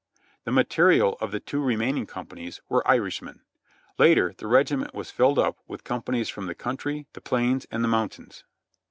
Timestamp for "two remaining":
1.39-2.07